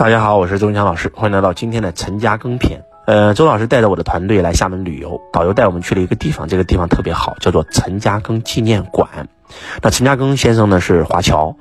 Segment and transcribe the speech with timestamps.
[0.00, 2.82] 大家好，我是周文强老师，欢迎来到今天的陈家庚篇。
[3.04, 9.28] 呃，周老师带着我的团队来厦门旅游，导游带我们去了一个地方，这个地方特别好，叫做陈家庚纪念馆。
[9.82, 11.54] 那陈家庚先生呢是华侨，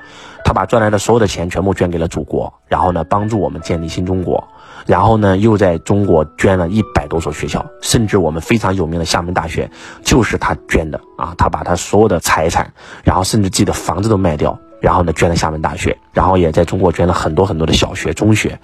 [0.46, 4.42] 他把赚来的所有的钱全部捐给了祖国，然后呢帮助我们建立新中国，
[4.86, 9.70] 然后呢又在中国捐了一百多所学校，甚至我们非常有名的厦门大学
[10.02, 11.36] 就是他捐的啊！
[11.38, 12.72] 他把他所有的财产，
[13.04, 14.58] 然后甚至自己的房子都卖掉。
[14.82, 18.60] 然后呢，捐了厦门大学，然后也在中国捐了很多很多的小学、中学。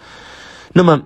[0.73, 1.01] 那么，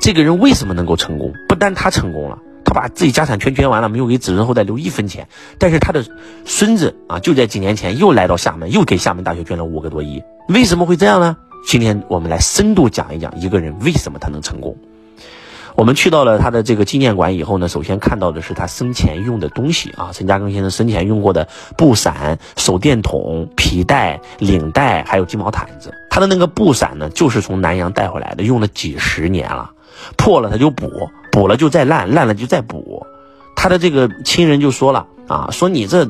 [0.00, 1.32] 这个人为什么能够成功？
[1.48, 5.28] 不单他成功了，他把自己家产全捐完了，没有给子孙后代留一分钱。
[5.58, 6.04] 但是他的
[6.44, 10.22] 孙子啊，就在几年前又来到厦门，又给厦门大学捐了五个多亿。
[10.48, 11.36] 为什么会这样呢？
[11.66, 14.76] 今天我们来深度讲一讲一个人为什么他能成功。
[15.74, 25.92] 我们去到了他的这个纪念馆以后呢，首先看到的是他生前用的东西啊，陈嘉庚先生生前用过的布伞、手电筒、皮带、领带，还有鸡毛毯子。
[26.10, 29.70] 他的那个布伞呢，就是从南洋带回来的，用了几十年了，
[30.18, 33.06] 破了他就补，补了就再烂，烂了就再补。
[33.56, 36.04] 他的这个亲人就说了啊，说你这，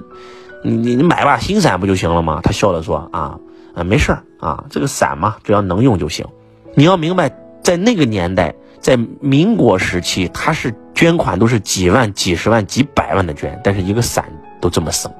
[0.64, 2.40] 你你买把新伞不就行了吗？
[2.42, 3.38] 他笑着说啊，
[3.74, 6.26] 啊没事儿啊，这个伞嘛，只要能用就行。
[6.74, 7.30] 你要明白，
[7.62, 8.52] 在那个年代。
[8.82, 14.24] 在民国时期，他是捐款都是几万、几十万、几百万的捐，但是一个伞
[14.60, 15.10] 都这么省，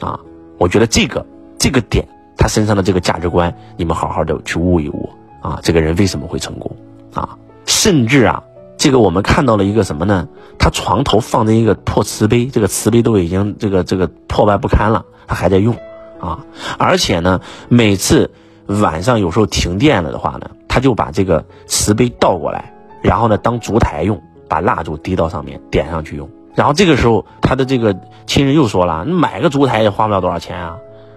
[0.00, 0.18] 啊，
[0.58, 1.24] 我觉得这个
[1.58, 5.10] 这个点，他身上的这个价值观，你们好好的去悟一悟
[5.42, 6.74] 啊，这个人为什么会成功
[7.12, 7.36] 啊？
[7.66, 8.42] 甚至啊，
[8.78, 10.26] 这个我们看到了一个什么呢？
[10.58, 15.76] 他床头放着一个破瓷杯，这个瓷杯都已经这个这个破败不堪了，他还在用
[16.18, 16.46] 啊，
[16.78, 18.30] 而且呢，每次
[18.66, 22.72] 晚上有时候停电了的话呢，他就把这个瓷杯倒过来。
[23.02, 26.28] 然后呢，当烛台用，把蜡烛滴到上面，点上去用。
[26.54, 30.76] 然后这个时候，他的这个亲人又说了：“你买个烛台也花不了多少钱啊。”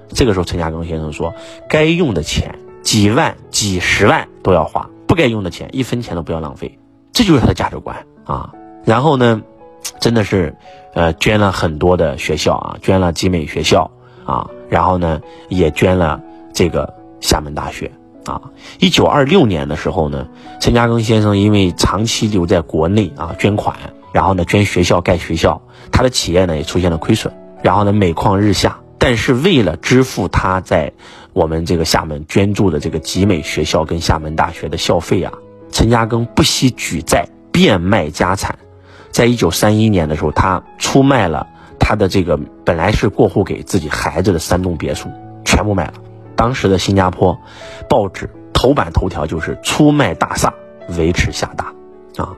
[0.10, 1.34] 这个时候，陈嘉庚先生说
[1.68, 6.78] ：“该用的钱，几万、几十万都要花；不该用的钱，一分钱都不要浪费。”
[7.12, 8.54] 这就是他的价值观啊。
[8.86, 9.42] 然后呢，
[10.00, 10.56] 真的是，
[10.94, 13.90] 呃，捐了很多的学校啊，捐了集美学校
[14.26, 16.22] 啊，然后呢，也捐了
[16.54, 17.92] 这个厦门大学。
[18.26, 18.42] 啊，
[18.80, 20.28] 一九二六年的时候呢，
[20.60, 23.76] 陈嘉庚先生因为长期留在国内啊，捐款，
[24.12, 25.62] 然后呢捐学校盖学校，
[25.92, 28.80] 他的企业呢也出现了亏损，然后呢每况日下。
[28.98, 30.94] 但是为了支付他在
[31.34, 35.34] 我们这个厦门捐助的这个集美学校跟厦门大学的校费啊，
[35.72, 38.58] 陈嘉庚不惜举债变卖家产，
[39.12, 41.46] 在一九三一年的时候，他出卖了
[41.78, 45.10] 他的这个本来是过户给自己孩子的三栋别墅，
[45.44, 45.94] 全部卖了。
[46.44, 47.40] 当时的新加坡
[47.88, 50.54] 报纸头版头条就是出卖大厦
[50.98, 51.74] 维持厦大，
[52.22, 52.36] 啊，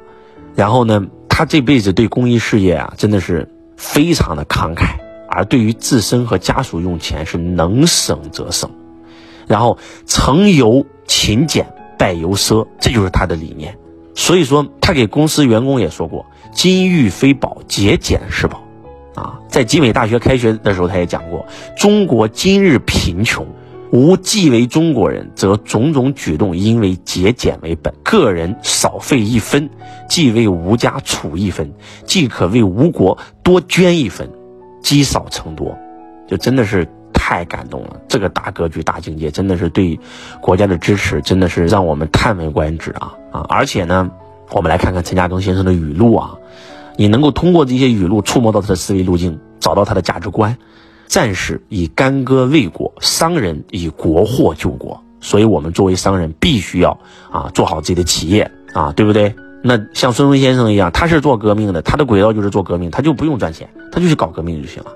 [0.53, 8.69] 然后呢，他这辈子对公益事业啊真的是非常的慷慨，而对于自身和家属用钱是能省则省，
[9.47, 11.65] 然后成由勤俭
[11.97, 13.75] 败由奢，这就是他的理念。
[14.13, 18.61] 所以说，他给公司员工也说过：“金玉非宝，节俭是宝。”
[19.17, 23.47] 啊，在集美大学开学的时候，他也讲过：“中国今日贫穷。”
[23.91, 27.93] 吾既为中国人，则种种举动应为节俭为本。
[28.03, 29.69] 个人少费一分，
[30.09, 31.71] 既为吾家储一分，
[32.05, 34.29] 既可为吴国多捐一分，
[34.81, 35.77] 积少成多，
[36.27, 37.99] 就真的是太感动了。
[38.07, 39.97] 这个大格局、大境界，真的是对
[40.41, 43.45] 国家的支持，真的是让我们叹为观止啊啊！
[43.47, 44.11] 而且呢，
[44.51, 46.35] 我们来看看陈嘉庚先生的语录啊，
[46.97, 50.57] 你能够通过这些语录触摸到他的思维路径，找到他的价值观。
[51.07, 55.01] 战士以干戈卫国，商人以国货救国。
[55.21, 56.99] 所以，我们作为商人，必须要
[57.31, 59.33] 啊做好自己的企业啊，对不对？
[59.63, 64.91] 那像孙文先生一样，他是做革命的，他的轨道就是做革命，他就不用赚钱，他就去搞革命就行了。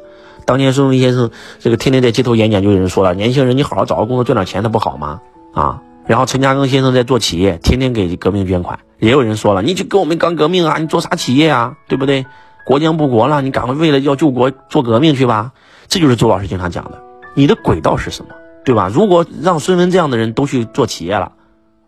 [0.45, 5.21] 当年孙文先生这个天天在街头演讲，就有人说了：年轻人，你好好找个工作赚点钱，他不好吗？
[5.53, 5.81] 啊！
[6.05, 11.77] 然后陈嘉庚先生在做企业，天天给革命捐款，也有人说了：你去跟我们干革命啊，你做啥企业啊？
[11.87, 12.27] 对不对？
[12.65, 15.53] 国将不国了，你赶快为了要救国做革命去吧。
[15.89, 17.01] 这就是周老师经常讲的，
[17.33, 18.89] 你的轨道是什么，对吧？
[18.93, 21.31] 如果让孙文这样的人都去做企业了，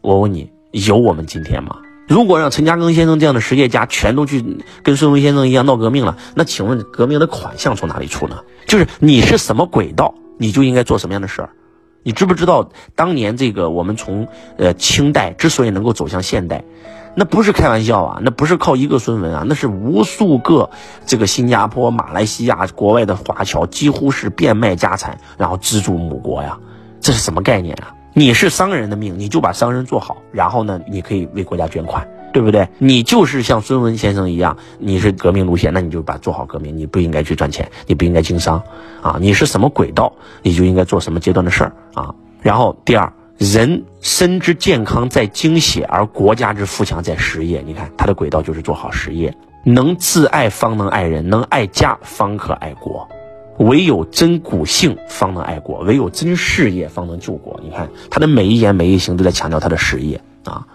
[0.02, 1.78] 我问你，有我们今天吗？
[2.08, 4.44] 如果让陈嘉庚先生这样的实业家全都去
[4.82, 8.40] 跟孙文先生一样闹革命了，那请问革命的款项从哪里出呢？
[8.66, 11.52] 就是你是什么轨道，你就应该做什么样的事儿。
[12.04, 14.28] 你知不知道当年这个我们从
[14.58, 16.64] 呃清代之所以能够走向现代？
[17.14, 20.70] 那不是开玩笑啊，那不是靠一个孙文啊，那是无数个
[21.06, 26.58] 这个新加坡、马来西亚、国外的华侨，几乎是变卖家产，然后资助母国呀。
[27.02, 27.94] 这是什么概念啊？
[28.14, 32.70] 你是商人的命，你就把商人做好，然后呢，你可以为国家捐款，对不对？
[32.78, 38.64] 你就是像孙文先生一样，你是革命路线，那你就把做好革命，你不应该去赚钱，你不应该经商
[39.02, 39.18] 啊。
[39.20, 40.14] 你是什么轨道，
[40.44, 42.16] 你就应该做什么阶段的事儿啊。
[42.42, 43.12] 然后第二。
[43.42, 47.64] 人身之健康在精血，而国家之富强在实业。
[47.66, 49.36] 你看他的轨道就是做好实业，
[49.66, 53.10] 能自爱方能爱人，能爱家方可爱国。
[53.58, 57.60] 唯有真骨性方能爱国，唯有真事业方能救国。
[57.64, 60.68] 你看他的每一言每一行都在强调他的实业啊。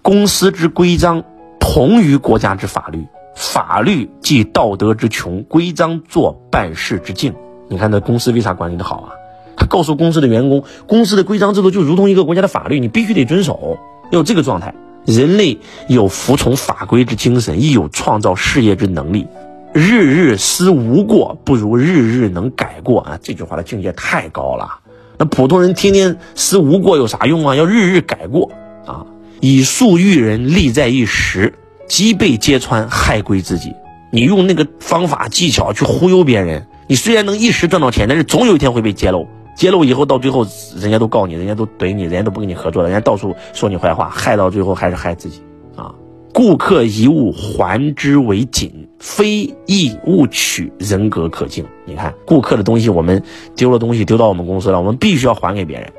[0.00, 1.22] 公司之规章
[1.60, 7.34] 同于国家之法律，法律即道德之穷，规章做办事之境。
[7.68, 9.12] 你看这公司为啥管理的好啊？
[9.56, 13.78] 他告诉公司的员工，公司的规章制度就如同一个国家的法律，你必须得遵守，
[14.10, 14.74] 要这个状态。
[15.04, 15.58] 人类
[15.88, 19.26] 有服从法规之精神，亦有创造事业之能力。
[19.72, 23.18] 日日思无过，不如日日能改过啊！
[23.22, 24.80] 这句话的境界太高了。
[25.18, 27.54] 那普通人天天思无过有啥用啊？
[27.54, 28.50] 要日日改过
[28.86, 29.06] 啊！
[29.40, 31.54] 以术育人，利在一时，
[31.86, 33.74] 即被揭穿，害归自己。
[34.10, 39.28] 你用那个方法技巧去忽悠别人，你虽然能一时赚到钱，但是总有一天会被揭露。
[39.56, 45.40] 揭露以后，到最后人家都告你，人家都怼你，人家都不跟你合作了，人家到处说你坏话，害到最后还是害自己
[45.74, 45.94] 啊！
[46.32, 51.64] 顾客一物还之为谨，非易勿取，人格可敬。
[51.86, 53.22] 你看，顾客的东西，我们
[53.54, 55.90] 丢了东西丢到我们公司了，我们必须要还给别人。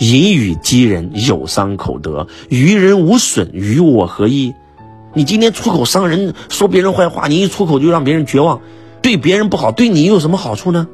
[0.00, 4.54] 淫语激人，有伤口德；于人无损，于我何益？
[5.12, 8.60] 你今天出口伤人，说别人坏话，你一出口就让别人绝望，
[9.02, 10.88] 对别人不好，对你又有什么好处呢？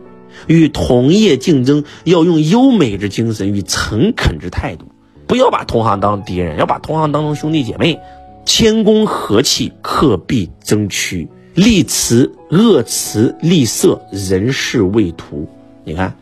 [0.47, 4.87] 与同业竞争，要用优美之精神与诚恳之态度，
[5.27, 7.99] 不要把同行当敌人，要把同行当成兄弟姐妹。
[8.47, 15.47] 谦恭和气，克必争趋；立辞恶辞，立色人事未图。
[15.85, 16.17] 你看，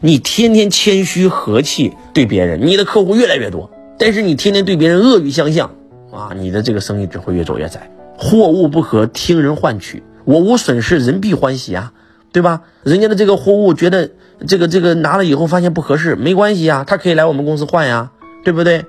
[0.00, 3.68] 你天天谦虚和气对别人，你的客户越来越多；
[3.98, 5.72] 但是你天天对别人恶语相向，
[6.10, 7.90] 啊，你的这个生意只会越走越窄。
[8.16, 11.92] 货物不合，听人换取，我无损失，人必欢喜啊。
[12.32, 12.62] 对吧？
[12.82, 14.10] 人家的这个货物觉得
[14.46, 18.10] 这个这个拿了以后发现不合适，没关系啊，他可以来我们公司换呀，
[18.44, 18.84] 对不对？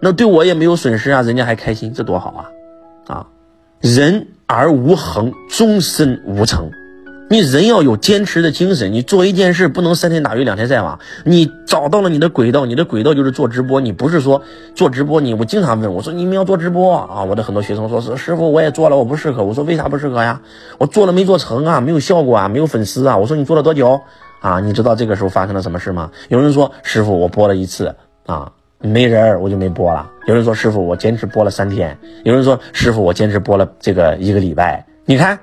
[0.00, 3.14] 那对我也没有损失啊，人家还开心，这多好啊！
[3.14, 3.26] 啊，
[3.80, 6.70] 人而无恒，终身无成。
[7.30, 10.98] 你人要有坚持的精神，你做一件事不能三天打鱼两天晒网。
[11.24, 13.80] 你找到了你的轨道，你的轨道就是做直播。
[13.80, 14.42] 你不是说
[14.74, 17.24] 做直播，你我经常问我说你们要做直播啊？
[17.24, 19.42] 我的很多学生说是师傅我也做了，我不适合。
[19.42, 20.42] 我说为啥不适合呀？
[20.78, 21.80] 我做了没做成啊？
[21.80, 22.48] 没有效果啊？
[22.48, 23.16] 没有粉丝啊？
[23.16, 24.00] 我说你做了多久
[24.40, 24.60] 啊？
[24.60, 26.10] 你知道这个时候发生了什么事吗？
[26.28, 27.96] 有人说师傅我播了一次
[28.26, 30.08] 啊，没人我就没播了。
[30.26, 31.98] 有人说师傅我坚持播了三天。
[32.22, 34.86] 有人说师傅我坚持播了这个一个礼拜。
[35.06, 35.38] 你看。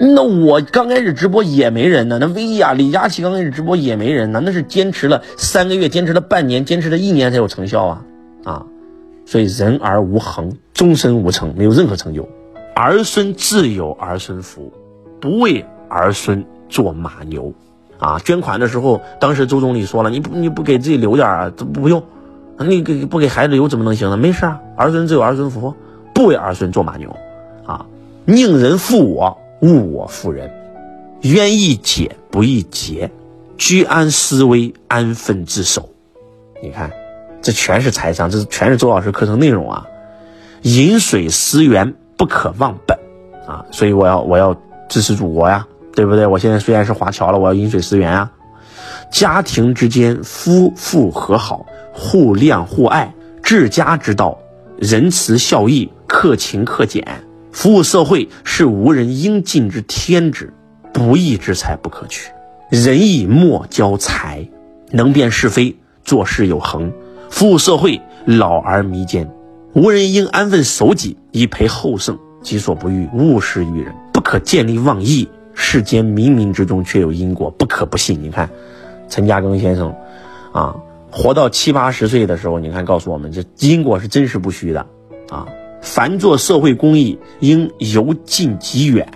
[0.00, 8.04] 那我刚开始直播也没人呢，那薇娅、李佳琦刚开始直播也没人呢，那是坚持了三个月，坚持了半年，坚持了一年才有成效啊
[8.44, 8.66] 啊！
[9.26, 12.28] 所以人而无恒，终身无成，没有任何成就。
[12.76, 14.72] 儿孙自有儿孙福，
[15.20, 17.52] 不为儿孙做马牛
[17.98, 18.20] 啊！
[18.20, 22.00] 捐款的时候，当时周总理说了，你不你不给自己留点啊，不不用，
[22.60, 24.16] 你给不给孩子留怎么能行呢？
[24.16, 25.74] 没事啊，儿孙自有儿孙福，
[26.14, 27.16] 不为儿孙做马牛
[27.66, 27.84] 啊！
[28.26, 29.36] 宁人负我。
[29.60, 30.50] 物我负人，
[31.22, 33.10] 冤易解不易结，
[33.56, 35.88] 居安思危，安分自守。
[36.62, 36.90] 你看，
[37.42, 39.86] 这全是财商，这全是周老师课程内容啊！
[40.62, 42.98] 饮水思源，不可忘本
[43.46, 43.64] 啊！
[43.70, 44.56] 所以我要我要
[44.88, 46.26] 支持祖国呀，对不对？
[46.26, 48.32] 我现在虽然是华侨了，我要饮水思源啊！
[49.10, 54.38] 家庭之间，夫妇和好，互谅互爱，治家之道，
[54.78, 57.04] 仁慈孝义，克勤克俭。
[57.50, 60.52] 服务社会是无人应尽之天职，
[60.92, 62.30] 不义之财不可取。
[62.70, 64.48] 仁义莫交财，
[64.90, 66.92] 能辨是非，做事有恒。
[67.30, 69.30] 服务社会，老而弥坚。
[69.74, 72.18] 无人应安分守己，以培后圣。
[72.42, 73.92] 己所不欲，勿施于人。
[74.12, 75.28] 不可见利忘义。
[75.54, 78.22] 世间冥冥之中却有因果，不可不信。
[78.22, 78.48] 你看，
[79.08, 79.92] 陈嘉庚先生，
[80.52, 80.76] 啊，
[81.10, 84.86] 活到七八十岁的时候，你看告诉我们，这因果是真实不虚的，
[85.30, 85.48] 啊。
[85.80, 89.06] 凡做社会公益，应由近及远，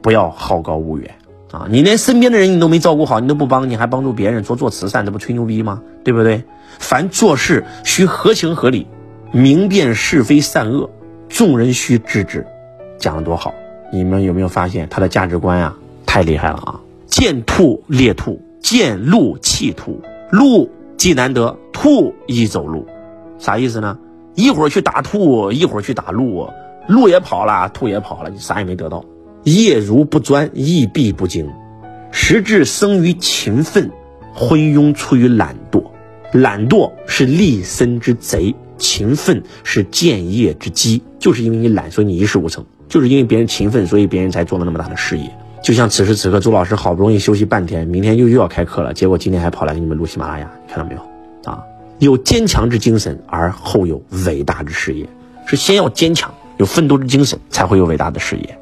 [0.00, 1.14] 不要好高骛远
[1.50, 1.66] 啊！
[1.70, 5.82] 你连身边的人你都没照顾好，你都不帮，你还帮助别人做做慈善，这不吹牛逼吗？
[6.02, 6.42] 对不对？
[6.78, 8.86] 凡做事需合情合理，
[9.32, 10.90] 明辨是非善恶，
[11.28, 12.46] 众人须知之。
[12.98, 13.54] 讲的多好！
[13.92, 15.74] 你们有没有发现他的价值观呀？
[16.06, 16.80] 太厉害了啊！
[17.06, 22.86] 见兔猎兔，见鹿弃兔，鹿既难得，兔亦走路，
[23.38, 23.98] 啥意思呢？
[24.34, 26.48] 一会儿去打兔，一会儿去打鹿，
[26.88, 29.04] 鹿也跑了，兔也跑了，啥也没得到。
[29.44, 31.48] 业如不专，亦必不精。
[32.10, 33.90] 实质生于勤奋，
[34.32, 35.84] 昏庸出于懒惰。
[36.32, 41.02] 懒惰是立身之贼，勤奋是建业之基。
[41.18, 45.30] 就是因为你懒，所以你一事无成；就是因为别人勤奋，所以别人才做了那么大的事业。
[45.62, 51.00] 就像此时此刻，周老师好不容易休息半天，明天又又要开课了，结果今天还跑来给你们录喜马拉雅，你看到没有？
[51.50, 51.62] 啊！
[51.98, 55.08] 有坚强之精神，而后有伟大之事业。
[55.46, 58.58] 是先要坚强，有奋斗之精神，才会有伟大的事业。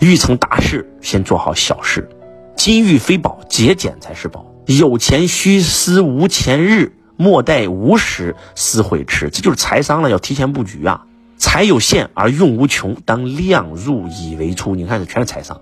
[0.00, 2.08] 欲成大事，先做好小事。
[2.56, 4.44] 金玉非宝，节俭才是宝。
[4.66, 9.30] 有钱须思无钱日，莫待无时思会迟。
[9.30, 11.04] 这就是财商了，要提前布局啊！
[11.38, 14.74] 财有限而用无穷，当量入以为出。
[14.74, 15.60] 你看，这全是财商。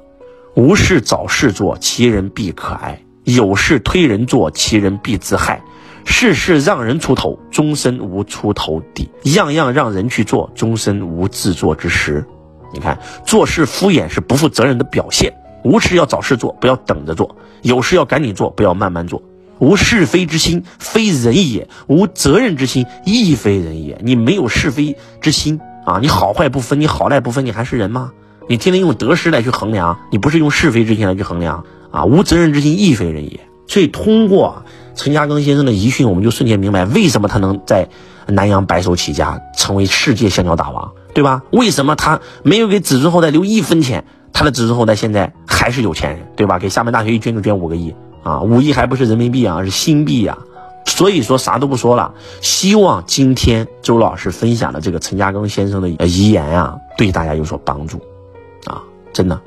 [0.54, 5.60] 无事找事做，其人必可爱；有事推人做，其人必自害。
[6.04, 12.24] 事事让人出头，终身无出头地；样样让人去做，终身无自作之时。
[12.72, 15.32] 你看，做事敷衍是不负责任的表现。
[15.62, 17.26] 无事要找事做，不要等着做；
[17.62, 19.22] 有事要赶紧做，不要慢慢做。
[19.60, 23.98] 无是非之心，非人也；无责任之心，亦非人也。
[24.02, 28.12] 你没有是非之心啊，你好坏不分，你好赖不分，你还是人吗？
[28.48, 32.04] 你天天用得失来去衡量，你不是用是非之心来去衡量啊？
[32.04, 33.40] 无责任之心，亦非人也。
[33.66, 34.62] 所以，通过
[34.94, 37.88] 陈嘉庚先生的遗训，我们就瞬间明白，为什么他能在
[38.26, 41.42] 南阳白手起家，成为世界香蕉大王，对吧？
[41.50, 46.58] 为什么他没有给子孙后代留一分钱，他的子孙后代现在还是有钱人，对吧？
[46.58, 50.38] 给厦门大学一捐就捐五个亿啊，五亿还不是人民币啊，是新币啊。
[50.86, 57.98] 所以说啥都不说了，希望今天周老师分享的这个陈嘉庚先生的遗言啊，对大家有所帮助。
[58.66, 58.82] 啊，
[59.12, 59.40] 真的，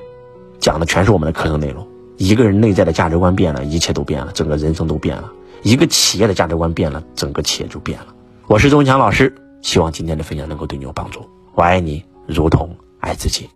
[0.60, 1.88] 讲的全是我们的课程内容。
[2.18, 5.32] 一个人内在的价值观变了，一切都变了，整个人生都变了。
[5.64, 8.08] 一个企业的价值观变了，整个企业就变了。
[8.48, 11.22] 我是周强老师，希望今天的分享能够对你有帮助。
[11.54, 13.50] 我爱你，如同爱自己。